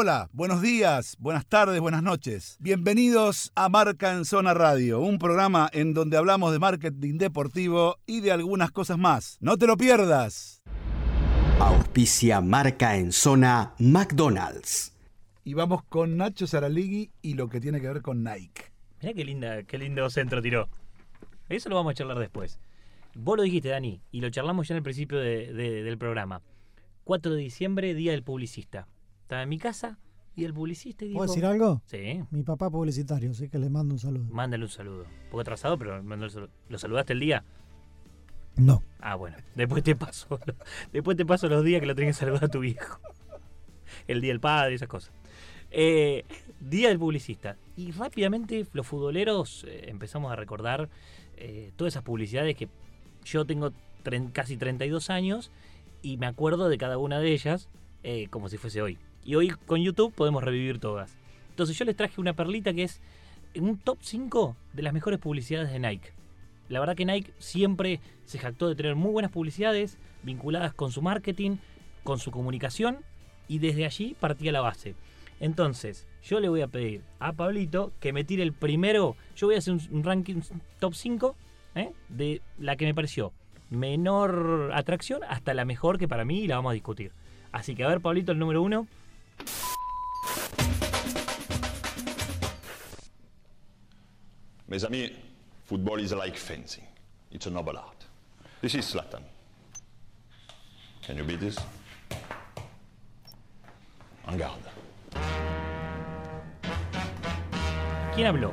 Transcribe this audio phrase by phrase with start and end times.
[0.00, 2.56] Hola, buenos días, buenas tardes, buenas noches.
[2.60, 8.20] Bienvenidos a Marca en Zona Radio, un programa en donde hablamos de marketing deportivo y
[8.20, 9.38] de algunas cosas más.
[9.40, 10.62] No te lo pierdas.
[11.58, 14.94] Auspicia Marca en Zona McDonald's.
[15.42, 18.66] Y vamos con Nacho Saraligui y lo que tiene que ver con Nike.
[19.02, 20.68] Mirá qué linda, qué lindo centro tiró.
[21.48, 22.60] Eso lo vamos a charlar después.
[23.16, 26.40] Vos lo dijiste, Dani, y lo charlamos ya en el principio de- de- del programa.
[27.02, 28.86] 4 de diciembre, Día del Publicista.
[29.28, 29.98] Estaba en mi casa
[30.34, 31.18] y el publicista dijo...
[31.18, 31.82] ¿Puedo decir algo?
[31.84, 34.24] Sí, Mi papá publicitario, así que le mando un saludo.
[34.30, 35.02] mándale un saludo.
[35.02, 36.02] Un poco atrasado, pero.
[36.02, 37.44] ¿Lo saludaste el día?
[38.56, 38.82] No.
[39.00, 39.36] Ah, bueno.
[39.54, 40.40] Después te paso,
[40.94, 43.00] después te paso los días que lo tenés que saludar a tu viejo.
[44.06, 45.12] El día del padre, esas cosas.
[45.70, 46.24] Eh,
[46.58, 47.58] día del publicista.
[47.76, 50.88] Y rápidamente los futboleros eh, empezamos a recordar
[51.36, 52.70] eh, todas esas publicidades que
[53.26, 53.74] yo tengo
[54.32, 55.50] casi 32 años
[56.00, 57.68] y me acuerdo de cada una de ellas
[58.02, 58.98] eh, como si fuese hoy.
[59.28, 61.18] Y hoy con YouTube podemos revivir todas.
[61.50, 63.02] Entonces yo les traje una perlita que es
[63.56, 66.14] un top 5 de las mejores publicidades de Nike.
[66.70, 71.02] La verdad que Nike siempre se jactó de tener muy buenas publicidades vinculadas con su
[71.02, 71.58] marketing,
[72.04, 73.00] con su comunicación
[73.48, 74.94] y desde allí partía la base.
[75.40, 79.14] Entonces, yo le voy a pedir a Pablito que me tire el primero.
[79.36, 80.40] Yo voy a hacer un, ranking
[80.80, 81.36] top 5
[81.74, 81.92] ¿eh?
[82.08, 83.34] de la que me pareció
[83.68, 87.12] menor atracción hasta la mejor que para mí la vamos a discutir.
[87.52, 88.86] Así que a ver, Pablito, el número uno.
[94.68, 95.10] Mes amis,
[95.64, 96.84] football is like fencing.
[97.30, 98.04] It's a noble art.
[98.60, 99.22] This is Slatan.
[101.02, 101.56] Can you beat this?
[104.26, 104.68] En garde.
[108.14, 108.52] ¿Quién habló?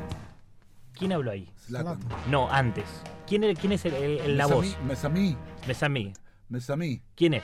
[0.97, 1.47] ¿Quién habló ahí?
[1.67, 1.99] Zlatan.
[2.29, 2.85] No, antes.
[3.27, 4.77] ¿Quién, era- quién es el, el- el- la voz?
[4.85, 5.35] Mesamí.
[5.67, 6.13] Mesamí.
[6.49, 7.01] Mesamí.
[7.15, 7.43] ¿Quién es?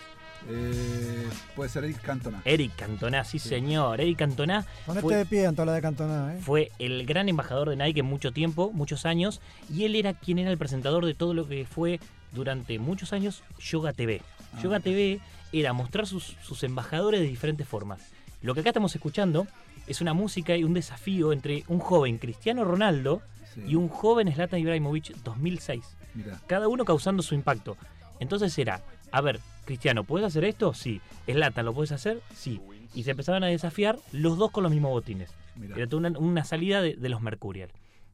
[0.50, 2.42] Eh, puede ser Eric Cantona.
[2.46, 4.02] Eric Cantona, sí, señor.
[4.02, 6.40] Eric Cantona Ponete fue, de pie en toda la de Cantona, ¿eh?
[6.42, 10.40] fue el gran embajador de Nike en mucho tiempo, muchos años, y él era quien
[10.40, 12.00] era el presentador de todo lo que fue
[12.32, 14.22] durante muchos años Yoga TV.
[14.62, 15.20] Yoga TV
[15.54, 18.02] era mostrar sus, sus embajadores de diferentes formas.
[18.42, 19.48] Lo que acá estamos escuchando
[19.88, 23.22] es una música y un desafío entre un joven Cristiano Ronaldo
[23.54, 23.62] Sí.
[23.68, 25.82] y un joven Zlatan Ibrahimovic 2006
[26.14, 26.40] Mira.
[26.48, 27.76] cada uno causando su impacto.
[28.22, 28.80] Entonces era,
[29.12, 30.74] a ver, Cristiano, ¿puedes hacer esto?
[30.74, 31.02] Sí.
[31.28, 32.22] Slatan, ¿lo puedes hacer?
[32.34, 32.62] Sí.
[32.94, 35.34] Y se empezaban a desafiar los dos con los mismos botines.
[35.56, 35.76] Mira.
[35.78, 37.72] Era una, una salida de, de los Mercurial.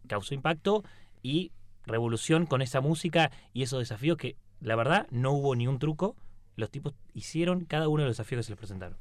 [0.08, 0.84] Causó impacto
[1.24, 1.52] y
[1.86, 6.16] revolución con esa música y esos desafíos que, la verdad, no hubo ni un truco.
[6.56, 8.98] Los tipos hicieron cada uno de los desafíos que se les presentaron.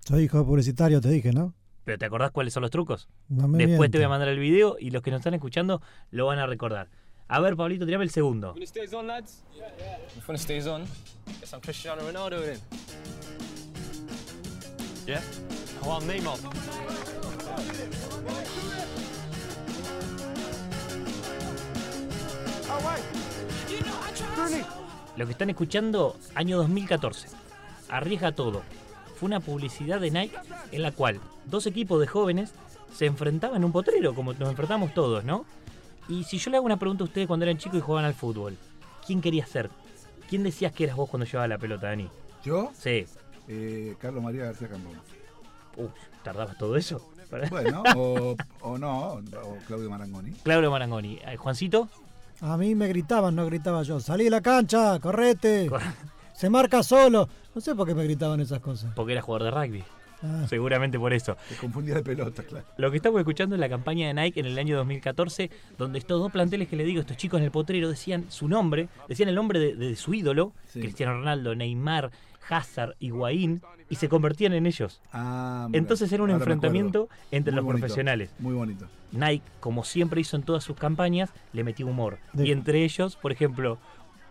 [0.00, 1.54] Soy hijo de publicitario, te dije, ¿no?
[1.84, 3.08] Pero ¿te acordás cuáles son los trucos?
[3.28, 5.80] No me Después te voy a mandar el video y los que nos están escuchando
[6.10, 6.90] lo van a recordar.
[7.30, 8.52] A ver, Pablito, tirame el segundo.
[8.54, 9.42] When it stays on, lads?
[10.16, 10.86] If when it stays on,
[11.40, 12.58] yes, I'm Cristiano Ronaldo then.
[15.06, 15.20] Yeah?
[15.82, 16.38] Oh, I'm Neymar.
[25.16, 27.28] Lo que están escuchando, año 2014.
[27.90, 28.62] Arriesga todo.
[29.16, 30.36] Fue una publicidad de Nike
[30.72, 32.54] en la cual dos equipos de jóvenes
[32.94, 35.44] se enfrentaban en un potrero, como nos enfrentamos todos, ¿no?
[36.08, 38.14] Y si yo le hago una pregunta a ustedes cuando eran chicos y jugaban al
[38.14, 38.56] fútbol,
[39.06, 39.70] ¿quién quería ser?
[40.28, 42.08] ¿Quién decías que eras vos cuando llevabas la pelota, Dani?
[42.44, 42.70] ¿Yo?
[42.78, 43.06] Sí.
[43.48, 44.94] Eh, Carlos María García Cambón.
[45.76, 45.90] Uf,
[46.22, 47.06] ¿tardabas todo eso?
[47.50, 49.22] Bueno, o, o no, o
[49.66, 50.32] Claudio Marangoni.
[50.42, 51.18] Claudio Marangoni.
[51.26, 51.88] Eh, Juancito,
[52.40, 54.00] A mí me gritaban, no gritaba yo.
[54.00, 55.68] Salí de la cancha, correte.
[56.34, 57.28] Se marca solo.
[57.54, 58.92] No sé por qué me gritaban esas cosas.
[58.94, 59.84] porque era jugador de rugby.
[60.22, 61.36] Ah, Seguramente por eso.
[61.48, 62.66] Te confundía de pelota, claro.
[62.76, 66.20] Lo que estamos escuchando es la campaña de Nike en el año 2014, donde estos
[66.20, 69.34] dos planteles que le digo, estos chicos en el potrero, decían su nombre, decían el
[69.34, 70.80] nombre de, de su ídolo, Sí.
[70.80, 72.10] Cristiano Ronaldo, Neymar,
[72.50, 75.00] Hazard, Higuaín, y se convertían en ellos.
[75.12, 75.68] Ah.
[75.72, 78.30] Entonces era un enfrentamiento entre Muy los bonito, profesionales.
[78.38, 78.86] Muy bonito.
[79.12, 82.18] Nike, como siempre hizo en todas sus campañas, le metió humor.
[82.32, 83.78] De- Y entre ellos, por ejemplo,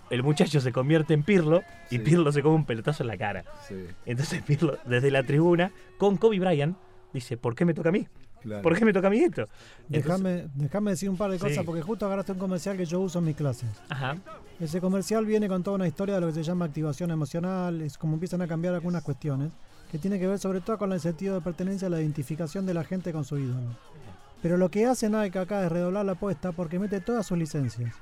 [0.09, 1.99] el muchacho se convierte en Pirlo y Sí.
[1.99, 3.43] Pirlo se come un pelotazo en la cara.
[3.67, 3.75] Sí,
[4.05, 6.77] Entonces Pirlo, desde la tribuna, con Kobe Bryant,
[7.13, 8.07] dice, ¿por qué me toca a mí?
[8.41, 8.61] claro.
[8.61, 9.47] ¿Por qué me toca a mí esto?
[9.89, 11.43] Déjame, déjame decir un par de Sí.
[11.45, 13.69] cosas porque justo agarraste un comercial que yo uso en mis clases.
[13.89, 14.15] Ajá.
[14.59, 17.97] Ese comercial viene con toda una historia de lo que se llama activación emocional, es
[17.97, 19.51] como empiezan a cambiar algunas cuestiones,
[19.91, 22.73] que tiene que ver sobre todo con el sentido de pertenencia a la identificación de
[22.73, 23.75] la gente con su ídolo.
[24.41, 27.95] Pero lo que hace Nike acá es redoblar la apuesta porque mete todas sus licencias.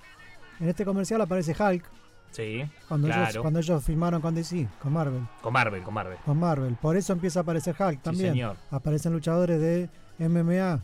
[0.60, 1.84] En este comercial aparece Hulk,
[2.36, 3.42] Sí, cuando, ellos, claro.
[3.42, 5.22] cuando ellos filmaron con DC, con Marvel.
[5.42, 6.18] Con Marvel, con Marvel.
[6.26, 6.76] Con Marvel.
[6.76, 8.34] Por eso empieza a aparecer Hulk también.
[8.34, 8.58] señor.
[8.72, 9.90] Aparecen luchadores de
[10.20, 10.84] MMA.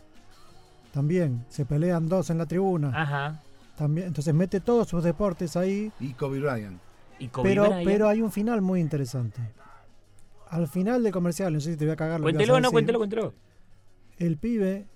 [0.92, 1.44] También.
[1.50, 2.90] Se pelean dos en la tribuna.
[2.94, 3.42] Ajá.
[3.76, 4.06] También.
[4.06, 5.92] Entonces mete todos sus deportes ahí.
[6.00, 6.80] Y Kobe Bryant.
[7.18, 7.84] Y Kobe Pero, Bryant.
[7.84, 9.40] pero hay un final muy interesante.
[10.48, 12.46] Al final del comercial, no sé si te voy a cagar lo que ibas a
[12.46, 13.34] Cuéntelo, no, cuéntelo, cuéntelo.
[14.18, 14.86] El pibe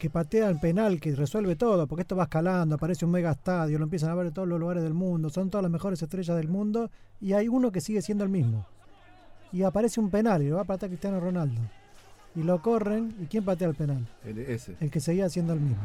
[0.00, 3.78] que patea el penal, que resuelve todo, porque esto va escalando, aparece un mega estadio,
[3.78, 6.36] lo empiezan a ver en todos los lugares del mundo, son todas las mejores estrellas
[6.38, 8.66] del mundo, y hay uno que sigue siendo el mismo.
[9.52, 11.60] Y aparece un penal y lo va a patear Cristiano Ronaldo.
[12.34, 14.08] Y lo corren, ¿y quién patea el penal?
[14.24, 14.74] El- ese.
[14.80, 15.82] el que seguía siendo el mismo.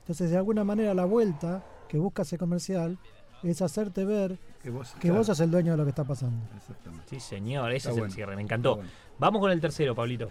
[0.00, 2.98] Entonces, de alguna manera, la vuelta que busca ese comercial
[3.44, 6.02] es hacerte ver Que vos, que claro, vos sos el dueño de lo que está
[6.04, 6.44] pasando.
[6.56, 7.04] Exactamente.
[7.10, 8.76] Sí, señor, ese Está es bueno, el cierre, me encantó.
[8.76, 8.90] bueno.
[9.20, 10.28] Vamos con el tercero, Pablito.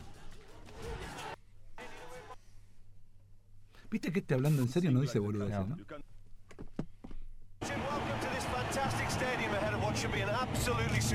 [3.96, 5.78] ¿Viste que este hablando en serio no dice boludeces, No.
[5.78, 5.78] no?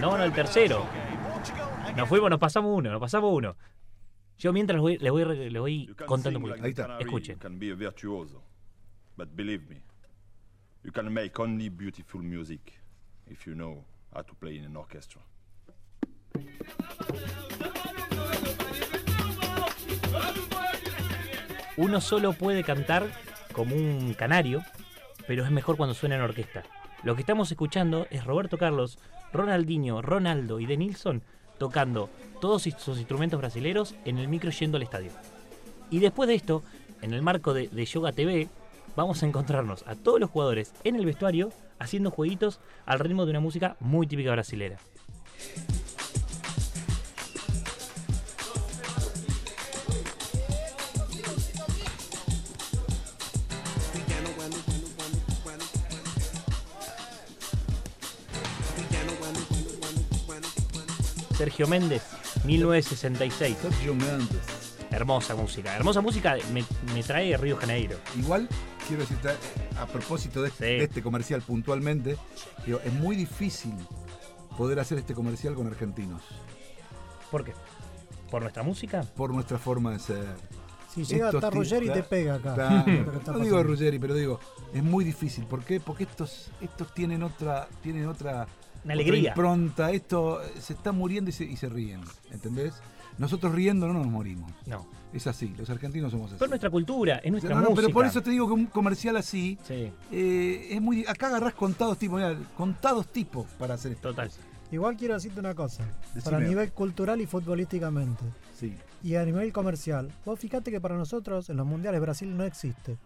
[0.01, 0.87] No, no, el tercero.
[1.97, 3.57] Nos fuimos, nos pasamos uno, nos pasamos uno.
[4.39, 6.65] Yo mientras voy, le voy, re- le voy contando poquito.
[6.65, 6.99] Ahí está.
[6.99, 7.39] Escuchen.
[9.17, 9.83] But believe me,
[10.83, 12.73] you can make only beautiful music
[13.27, 13.85] if you know
[14.15, 15.21] how to play in an orchestra.
[21.81, 23.07] Uno solo puede cantar
[23.55, 24.63] como un canario,
[25.27, 26.63] pero es mejor cuando suena en orquesta.
[27.05, 28.99] Lo que estamos escuchando es Roberto Carlos,
[29.33, 31.23] Ronaldinho, Ronaldo y De Nilsson
[31.57, 35.11] tocando todos sus instrumentos brasileros en el micro yendo al estadio.
[35.89, 36.63] Y después de esto,
[37.01, 38.51] en el marco de, de Yoga TV,
[38.95, 43.31] vamos a encontrarnos a todos los jugadores en el vestuario haciendo jueguitos al ritmo de
[43.31, 44.77] una música muy típica brasilera.
[61.41, 62.03] Sergio Méndez,
[62.45, 63.57] 1966.
[63.63, 64.77] Sergio Mendes.
[64.91, 65.75] Hermosa música.
[65.75, 67.97] Hermosa música me, me trae Río Janeiro.
[68.19, 68.47] Igual,
[68.87, 69.31] quiero decirte,
[69.79, 70.79] a propósito de este, Sí.
[70.81, 72.19] de este comercial puntualmente,
[72.67, 73.73] digo, es muy difícil
[74.59, 76.21] poder hacer este comercial con argentinos,
[77.31, 77.55] ¿Por qué?
[78.31, 79.01] ¿Por nuestra música?
[79.17, 80.27] por nuestra forma de ser.
[80.95, 82.55] Si llega hasta Ruggeri te pega acá.
[82.55, 84.41] Claro, no digo Ruggeri, pero digo,
[84.75, 85.47] es muy difícil.
[85.47, 85.81] ¿Por qué?
[85.81, 88.47] Porque estos, estos tienen otra, tienen otra,
[88.85, 89.21] Una alegría.
[89.21, 89.91] otra impronta.
[89.93, 92.01] Esto eh, se está muriendo y se, y se ríen,
[92.31, 92.75] ¿entendés?
[93.19, 94.51] Nosotros riendo no nos morimos.
[94.67, 94.87] No.
[95.13, 96.37] Es así, los argentinos somos así.
[96.39, 97.83] Pero es nuestra cultura, es nuestra No, no, música.
[97.83, 101.05] pero por eso te digo que un comercial así Sí, eh, es muy.
[101.07, 104.11] Acá agarrás contados tipos, mirá, contados tipos para hacer esto.
[104.11, 104.31] total.
[104.73, 105.83] Igual quiero decirte una cosa.
[106.15, 106.23] Decime.
[106.23, 108.23] Para nivel cultural y futbolísticamente.
[108.57, 108.75] Sí.
[109.03, 110.11] Y a nivel comercial.
[110.25, 112.97] Vos fíjate que para nosotros en los mundiales Brasil no existe.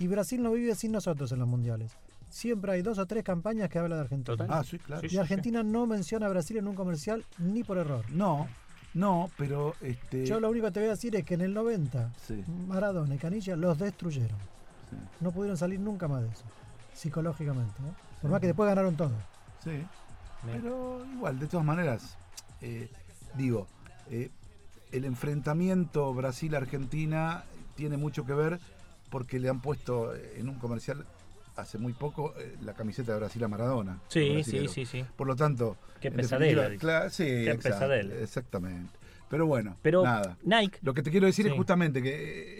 [0.00, 1.92] Y Brasil no vive sin nosotros en los mundiales.
[2.34, 4.36] Siempre hay dos o tres campañas que hablan de Argentina.
[4.36, 4.48] Total.
[4.50, 5.08] Ah, sí, claro.
[5.08, 8.04] Sí, Y Argentina no menciona a Brasil en un comercial ni por error.
[8.10, 8.48] No,
[8.92, 10.26] no, pero este.
[10.26, 12.42] Yo lo único que te voy a decir es que en el 90 Sí.
[12.66, 14.36] Maradona y Canilla los destruyeron.
[14.90, 14.96] Sí.
[15.20, 16.42] No pudieron salir nunca más de eso.
[16.92, 17.72] Psicológicamente.
[17.80, 17.94] ¿no?
[18.20, 19.12] Por más que después ganaron todo.
[19.62, 19.84] Sí.
[20.44, 22.16] Pero igual, de todas maneras,
[22.62, 22.90] eh,
[23.36, 23.68] digo,
[24.10, 24.30] eh,
[24.90, 27.44] el enfrentamiento Brasil-Argentina
[27.76, 28.58] tiene mucho que ver
[29.08, 31.06] porque le han puesto en un comercial
[31.56, 34.00] hace muy poco eh, la camiseta de Brasil a Maradona.
[34.08, 35.04] Sí, sí, sí, sí.
[35.16, 38.14] Por lo tanto, Qué cla- sí, Qué pesadelo.
[38.16, 38.92] exactamente.
[39.30, 40.36] Pero bueno, Pero nada.
[40.44, 41.50] Nike, Lo que te quiero decir Sí.
[41.50, 42.10] es justamente que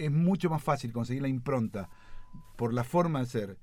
[0.03, 1.89] eh, es mucho más fácil conseguir la impronta
[2.57, 3.57] por la forma de ser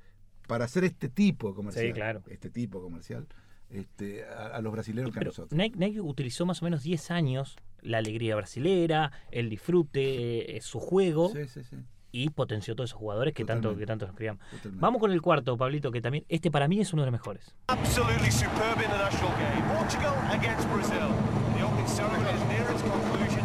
[0.48, 1.86] para hacer este tipo de comercial.
[1.88, 2.22] Sí, claro.
[2.28, 3.28] Este tipo de comercial
[3.70, 5.58] este, a, a los brasileños que a nosotros.
[5.58, 10.80] Nike, Nike utilizó más o menos 10 años la alegría brasilera, el disfrute, eh, su
[10.80, 11.78] juego Sí, sí, sí.
[12.12, 14.44] Y potenció a todos esos jugadores que tanto, que tanto nos criamos.
[14.52, 14.82] totalmente.
[14.82, 17.56] Vamos con el cuarto, Pablito, que también, este para mí es uno de los mejores.
[17.68, 19.78] Absolutely superb international game.
[19.78, 21.10] Portugal against Brazil.
[21.58, 23.42] The opening ceremony is near its conclusion.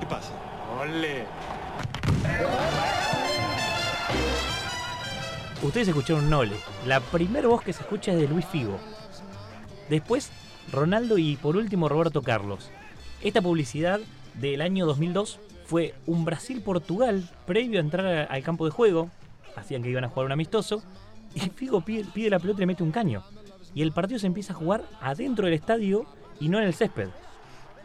[0.00, 0.32] ¿Qué pasa?
[5.62, 6.56] Ustedes escucharon Nole.
[6.86, 8.78] La primera voz que se escucha es de Luis Figo.
[9.88, 10.30] Después,
[10.72, 12.70] Ronaldo y por último Roberto Carlos.
[13.22, 14.00] Esta publicidad
[14.34, 19.10] del año 2002 fue un Brasil-Portugal previo a entrar al campo de juego.
[19.56, 20.82] Hacían que iban a jugar un amistoso.
[21.34, 23.22] Y Figo pide, la pelota y le mete un caño.
[23.74, 26.06] Y el partido se empieza a jugar adentro del estadio
[26.40, 27.08] y no en el césped.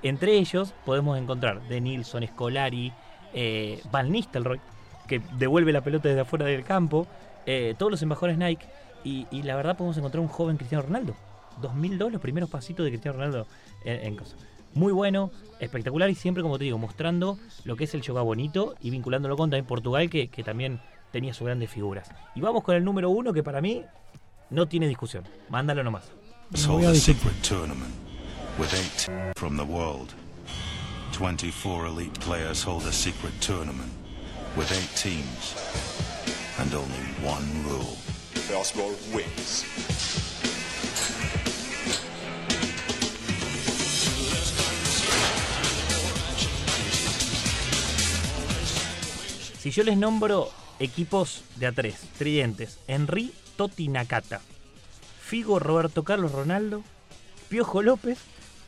[0.03, 2.93] Entre ellos podemos encontrar de Nilsson, Scolari,
[3.33, 4.59] eh, Van Nistelrooy,
[5.07, 7.07] que devuelve la pelota desde afuera del campo,
[7.45, 8.67] eh, todos los embajadores Nike,
[9.03, 11.15] y la verdad podemos encontrar un joven Cristiano Ronaldo.
[11.61, 13.47] 2002, los primeros pasitos de Cristiano Ronaldo
[13.83, 14.35] en, en cosas.
[14.73, 18.75] Muy bueno, espectacular y siempre, como te digo, mostrando lo que es el yoga bonito
[18.81, 20.79] y vinculándolo con también Portugal, que, que también
[21.11, 22.09] tenía sus grandes figuras.
[22.35, 23.83] Y vamos con el número uno, que para mí
[24.49, 25.23] no tiene discusión.
[25.49, 26.11] Mándalo nomás.
[26.53, 27.93] secret tournament
[28.57, 30.13] with eight from the world.
[31.13, 33.91] 24 elite players hold a secret tournament
[34.55, 35.55] with eight teams.
[36.59, 37.95] and only one rule.
[38.49, 39.63] Basketball wins.
[49.59, 50.49] Si yo les nombro
[50.79, 54.39] equipos de A3, tridentes, Henry, Totti, Nakata,
[55.21, 56.81] Figo, Roberto Carlos, Ronaldo,
[57.49, 58.17] Piojo López,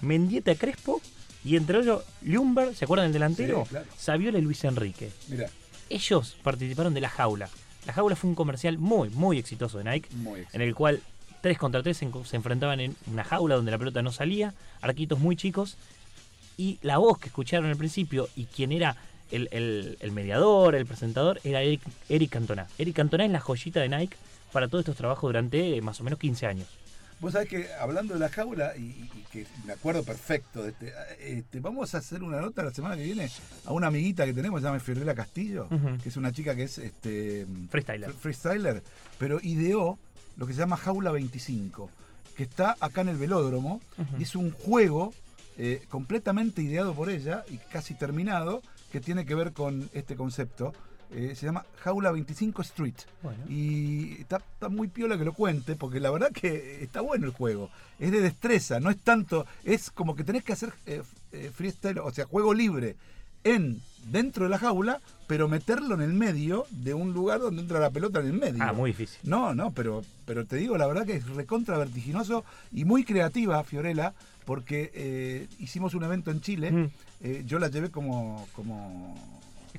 [0.02, 1.02] Mendieta, Crespo
[1.46, 3.64] y entre ellos Lumber, ¿se acuerdan del delantero?
[3.64, 3.86] Sí, claro.
[3.98, 5.12] Saviola y Luis Enrique.
[5.30, 5.50] Mira,
[5.90, 7.50] Ellos participaron de La Jaula.
[7.86, 11.02] La Jaula fue un comercial muy, muy exitoso de Nike, muy en el cual
[11.42, 15.20] 3 contra 3 se, se enfrentaban en una jaula donde la pelota no salía, arquitos
[15.20, 15.78] muy chicos,
[16.58, 18.98] y la voz que escucharon al principio y quien era
[19.32, 22.68] el, el- el mediador, el presentador, era Eric, Eric Cantona.
[22.78, 24.18] Eric Cantona es la joyita de Nike
[24.52, 26.68] para todos estos trabajos durante eh, más o menos 15 años.
[27.20, 30.92] Vos sabés que hablando de la jaula, y, y que me acuerdo perfecto de este,
[31.20, 33.30] este, vamos a hacer una nota la semana que viene
[33.66, 35.68] a una amiguita que tenemos, se llama Fiorella Castillo,
[36.02, 38.10] que es una chica que es este Freestyler.
[38.10, 38.84] fr- freestyler,
[39.20, 40.00] pero ideó
[40.38, 41.92] lo que se llama Jaula 25,
[42.36, 44.18] que está acá en el velódromo, Ujú.
[44.18, 45.14] y es un juego
[45.60, 50.74] eh, completamente ideado por ella y casi terminado, que tiene que ver con este concepto.
[51.14, 52.96] Eh, se llama Jaula 25 Street.
[53.22, 53.44] Bueno.
[53.50, 57.34] Y está, está muy piola que lo cuente, porque la verdad que está bueno el
[57.34, 57.70] juego.
[58.00, 59.46] Es de destreza, no es tanto.
[59.64, 62.96] Es como que tenés que hacer eh, eh, freestyle, o sea, juego libre
[63.44, 67.80] en dentro de la jaula, pero meterlo en el medio de un lugar donde entra
[67.80, 68.64] la pelota en el medio.
[68.64, 69.20] Ah, muy difícil.
[69.24, 73.64] No, no, pero, pero te digo, la verdad que es recontra vertiginoso y muy creativa,
[73.64, 74.14] Fiorella,
[74.46, 76.72] porque eh, hicimos un evento en Chile.
[76.72, 76.90] Mm.
[77.22, 79.16] eh, yo la llevé como, como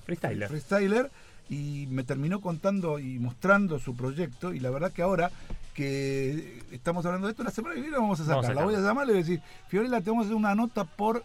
[0.04, 0.48] Freestyler.
[0.48, 1.10] freestyler
[1.48, 5.30] y me terminó contando y mostrando su proyecto y la verdad que ahora
[5.74, 8.56] que estamos hablando de esto, la semana que viene vamos a Vamos a sacar.
[8.56, 10.54] La voy a llamar y le voy a decir, Fiorella, te vamos a hacer una
[10.54, 11.24] nota por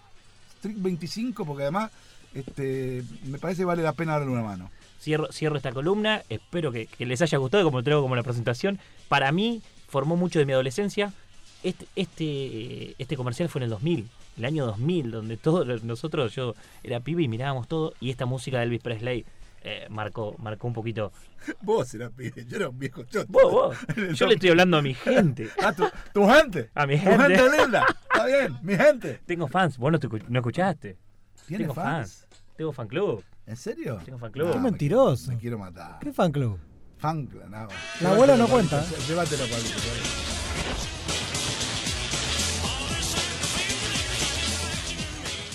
[0.58, 1.92] Street 25 porque además
[2.34, 4.70] este, me parece que vale la pena darle una mano.
[5.00, 6.24] Cierro, cierro esta columna.
[6.30, 8.80] Espero que, que les haya gustado, como traigo como la presentación.
[9.08, 11.14] Para mí, formó mucho de mi adolescencia.
[11.64, 14.08] Este, este, este comercial fue en el 2000,
[14.38, 17.94] el año 2000, donde todos nosotros, yo era pibe y mirábamos todo.
[18.00, 19.26] Y esta música de Elvis Presley
[19.64, 21.12] eh, marcó, marcó un poquito.
[21.62, 23.26] Vos eras pibe, yo era un viejo choto.
[23.30, 23.78] Vos, vos.
[24.14, 25.50] Yo le estoy hablando a mi gente.
[25.62, 26.70] Ah, tu, tu gente.
[26.76, 27.38] A mi Tu gente.
[27.38, 27.86] gente linda.
[28.12, 29.20] Está bien, mi gente.
[29.26, 29.78] Tengo fans.
[29.78, 30.98] Vos no, te no escuchaste.
[31.48, 32.28] ¿Tienes Tengo fans?
[32.56, 33.24] Tengo fan club.
[33.46, 34.00] ¿En serio?
[34.04, 34.52] Tengo fan club.
[34.52, 35.32] Qué me- mentiroso.
[35.32, 36.00] Me quiero matar.
[36.00, 36.60] ¿Qué fan club?
[36.98, 37.68] Fan club, no.
[38.02, 38.84] La abuela no Llévatelo, cuenta.
[39.08, 40.27] Llévatelo, Pablito.